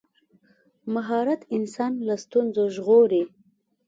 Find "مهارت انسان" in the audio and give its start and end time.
0.93-1.91